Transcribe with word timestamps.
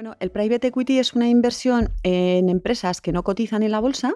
Bueno, 0.00 0.16
el 0.18 0.30
private 0.30 0.68
equity 0.68 0.98
es 0.98 1.12
una 1.12 1.28
inversión 1.28 1.92
en 2.04 2.48
empresas 2.48 3.02
que 3.02 3.12
no 3.12 3.22
cotizan 3.22 3.62
en 3.62 3.70
la 3.70 3.80
bolsa 3.80 4.14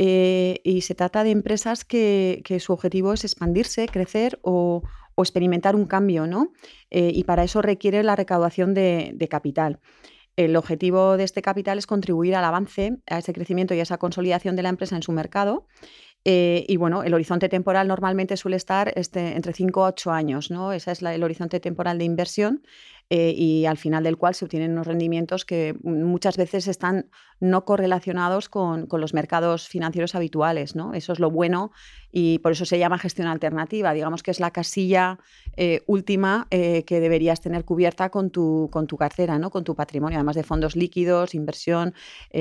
eh, 0.00 0.58
y 0.64 0.80
se 0.80 0.96
trata 0.96 1.22
de 1.22 1.30
empresas 1.30 1.84
que, 1.84 2.42
su 2.58 2.72
objetivo 2.72 3.12
es 3.12 3.22
expandirse, 3.22 3.86
crecer 3.86 4.40
o, 4.42 4.82
experimentar 5.16 5.76
un 5.76 5.86
cambio, 5.86 6.26
¿no? 6.26 6.50
Eh, 6.90 7.12
y 7.14 7.22
para 7.22 7.44
eso 7.44 7.62
requiere 7.62 8.02
la 8.02 8.16
recaudación 8.16 8.74
de 8.74 9.28
capital. 9.30 9.78
El 10.36 10.54
objetivo 10.56 11.16
de 11.16 11.22
este 11.24 11.40
capital 11.40 11.78
es 11.78 11.86
contribuir 11.86 12.34
al 12.34 12.44
avance, 12.44 12.98
a 13.06 13.18
ese 13.18 13.32
crecimiento 13.32 13.74
y 13.74 13.78
a 13.78 13.84
esa 13.84 13.98
consolidación 13.98 14.54
de 14.54 14.62
la 14.62 14.68
empresa 14.68 14.96
en 14.96 15.02
su 15.02 15.12
mercado 15.12 15.66
eh, 16.28 16.64
y 16.66 16.76
bueno, 16.76 17.04
el 17.04 17.14
horizonte 17.14 17.48
temporal 17.48 17.86
normalmente 17.86 18.36
suele 18.36 18.56
estar 18.56 18.92
este, 18.96 19.36
entre 19.36 19.52
5 19.52 19.84
a 19.84 19.88
8 19.90 20.10
años, 20.10 20.50
¿no? 20.50 20.72
Ese 20.72 20.90
es 20.90 21.00
la, 21.00 21.14
el 21.14 21.22
horizonte 21.22 21.60
temporal 21.60 21.98
de 21.98 22.04
inversión 22.04 22.64
eh, 23.10 23.32
y 23.36 23.66
al 23.66 23.76
final 23.76 24.02
del 24.02 24.16
cual 24.16 24.34
se 24.34 24.44
obtienen 24.44 24.72
unos 24.72 24.88
rendimientos 24.88 25.44
que 25.44 25.76
muchas 25.84 26.36
veces 26.36 26.66
están 26.66 27.08
no 27.38 27.64
correlacionados 27.64 28.48
con, 28.48 28.86
con, 28.86 29.00
los 29.00 29.14
mercados 29.14 29.68
financieros 29.68 30.16
habituales, 30.16 30.74
¿no? 30.74 30.94
Eso 30.94 31.12
es 31.12 31.20
lo 31.20 31.30
bueno 31.30 31.70
y 32.10 32.40
por 32.40 32.50
eso 32.50 32.64
se 32.64 32.80
llama 32.80 32.98
gestión 32.98 33.28
alternativa. 33.28 33.92
Digamos 33.92 34.24
que 34.24 34.32
es 34.32 34.40
la 34.40 34.50
casilla 34.50 35.20
eh, 35.56 35.82
última 35.86 36.48
que 36.50 37.00
deberías 37.00 37.40
tener 37.40 37.64
cubierta 37.64 38.10
con 38.10 38.30
tu, 38.30 38.68
con 38.72 38.88
tu 38.88 38.96
cartera, 38.96 39.38
¿no? 39.38 39.50
Con 39.50 39.62
tu 39.62 39.76
patrimonio, 39.76 40.18
además 40.18 40.34
de 40.34 40.42
fondos 40.42 40.74
líquidos, 40.74 41.34
inversión, 41.34 41.94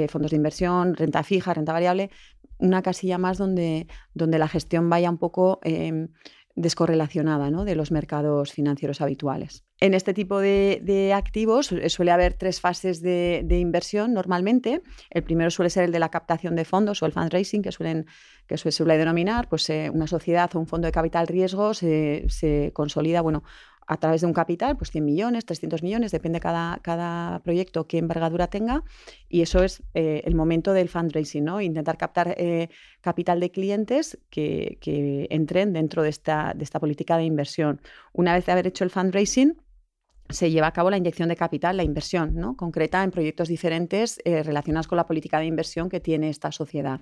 fondos 0.09 0.31
de 0.31 0.37
inversión, 0.37 0.95
renta 0.95 1.21
fija, 1.21 1.53
renta 1.53 1.73
variable, 1.73 2.09
una 2.57 2.81
casilla 2.81 3.17
más 3.17 3.37
donde, 3.37 3.87
donde 4.13 4.39
la 4.39 4.47
gestión 4.47 4.89
vaya 4.89 5.09
un 5.09 5.17
poco 5.17 5.59
eh, 5.63 6.07
descorrelacionada 6.55 7.51
¿no? 7.51 7.65
de 7.65 7.75
los 7.75 7.91
mercados 7.91 8.53
financieros 8.53 9.01
habituales. 9.01 9.65
En 9.81 9.93
este 9.93 10.13
tipo 10.13 10.39
de, 10.39 10.79
de 10.83 11.11
activos 11.11 11.73
suele 11.87 12.11
haber 12.11 12.33
tres 12.33 12.61
fases 12.61 13.01
de, 13.01 13.41
de, 13.43 13.59
inversión 13.59 14.13
normalmente. 14.13 14.81
El 15.09 15.23
primero 15.23 15.51
suele 15.51 15.69
ser 15.69 15.83
el 15.83 15.91
de 15.91 15.99
la 15.99 16.09
captación 16.09 16.55
de 16.55 16.63
fondos 16.63 17.03
o 17.03 17.05
el 17.05 17.11
fundraising, 17.11 17.61
que, 17.61 17.73
suelen, 17.73 18.05
que 18.47 18.57
suele 18.57 18.97
denominar. 18.97 19.49
Pues, 19.49 19.69
eh, 19.69 19.89
una 19.93 20.07
sociedad 20.07 20.49
o 20.55 20.59
un 20.59 20.67
fondo 20.67 20.85
de 20.85 20.93
capital 20.93 21.27
riesgo 21.27 21.73
se, 21.73 22.23
se 22.29 22.71
consolida, 22.73 23.19
bueno, 23.19 23.43
a 23.87 23.97
través 23.97 24.21
de 24.21 24.27
un 24.27 24.33
capital, 24.33 24.77
pues 24.77 24.91
100 24.91 25.05
millones, 25.05 25.45
300 25.45 25.83
millones, 25.83 26.11
depende 26.11 26.39
cada, 26.39 26.79
cada 26.81 27.39
proyecto 27.39 27.87
qué 27.87 27.97
envergadura 27.97 28.47
tenga, 28.47 28.83
y 29.29 29.41
eso 29.41 29.63
es 29.63 29.83
eh, 29.93 30.21
el 30.25 30.35
momento 30.35 30.73
del 30.73 30.89
fundraising, 30.89 31.43
¿no? 31.43 31.61
Intentar 31.61 31.97
captar 31.97 32.35
eh, 32.37 32.69
capital 33.01 33.39
de 33.39 33.51
clientes 33.51 34.17
que, 34.29 34.77
que 34.81 35.27
entren 35.29 35.73
dentro 35.73 36.03
de 36.03 36.09
esta, 36.09 36.53
de 36.55 36.63
esta 36.63 36.79
política 36.79 37.17
de 37.17 37.25
inversión. 37.25 37.81
Una 38.13 38.33
vez 38.33 38.45
de 38.45 38.51
haber 38.51 38.67
hecho 38.67 38.83
el 38.83 38.89
fundraising, 38.89 39.57
se 40.29 40.49
lleva 40.49 40.67
a 40.67 40.73
cabo 40.73 40.89
la 40.89 40.97
inyección 40.97 41.29
de 41.29 41.35
capital, 41.35 41.77
la 41.77 41.83
inversión 41.83 42.35
¿no? 42.35 42.57
concreta 42.57 43.03
en 43.03 43.11
proyectos 43.11 43.47
diferentes 43.47 44.19
eh, 44.25 44.43
relacionados 44.43 44.87
con 44.87 44.97
la 44.97 45.05
política 45.05 45.39
de 45.39 45.45
inversión 45.45 45.89
que 45.89 45.99
tiene 45.99 46.29
esta 46.29 46.51
sociedad. 46.51 47.01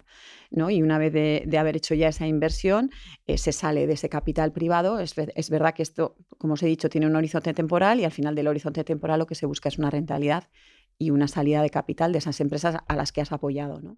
¿no? 0.51 0.69
Y 0.69 0.81
una 0.81 0.97
vez 0.97 1.13
de, 1.13 1.57
haber 1.57 1.77
hecho 1.77 1.95
ya 1.95 2.09
esa 2.09 2.27
inversión, 2.27 2.91
eh, 3.25 3.37
se 3.37 3.51
sale 3.51 3.87
de 3.87 3.93
ese 3.93 4.09
capital 4.09 4.51
privado. 4.51 4.99
Es, 4.99 5.15
es, 5.17 5.49
verdad 5.49 5.73
que 5.73 5.83
esto, 5.83 6.15
como 6.37 6.55
os 6.55 6.63
he 6.63 6.67
dicho, 6.67 6.89
tiene 6.89 7.07
un 7.07 7.15
horizonte 7.15 7.53
temporal 7.53 7.99
y 7.99 8.05
al 8.05 8.11
final 8.11 8.35
del 8.35 8.47
horizonte 8.47 8.83
temporal 8.83 9.19
lo 9.19 9.25
que 9.25 9.35
se 9.35 9.45
busca 9.45 9.69
es 9.69 9.77
una 9.77 9.89
rentabilidad 9.89 10.49
y 10.97 11.09
una 11.09 11.27
salida 11.27 11.61
de 11.61 11.69
capital 11.69 12.11
de 12.11 12.19
esas 12.19 12.39
empresas 12.41 12.77
a 12.87 12.95
las 12.95 13.11
que 13.11 13.21
has 13.21 13.31
apoyado. 13.31 13.79
¿no? 13.81 13.97